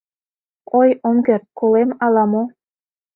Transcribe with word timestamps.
Ой, 0.79 0.89
ом 1.07 1.17
керт, 1.25 1.45
колем 1.59 1.89
ала-мо!.. 2.05 2.43